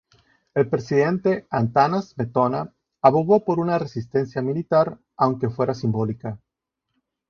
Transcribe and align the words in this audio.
El 0.55 0.67
presidente, 0.67 1.45
Antanas 1.51 2.09
Smetona, 2.15 2.73
abogó 3.03 3.45
por 3.45 3.59
una 3.59 3.77
resistencia 3.77 4.41
militar, 4.41 4.97
aunque 5.15 5.47
fuera 5.47 5.75
simbólica. 5.75 6.39